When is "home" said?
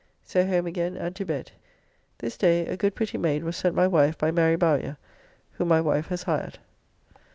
0.47-0.65